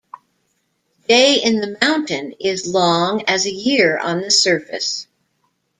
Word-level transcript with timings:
Day 1.07 1.35
in 1.35 1.57
the 1.57 1.77
mountain 1.79 2.33
is 2.39 2.65
long 2.65 3.21
as 3.27 3.45
a 3.45 3.51
year 3.51 3.99
on 3.99 4.21
the 4.21 4.31
surface. 4.31 5.05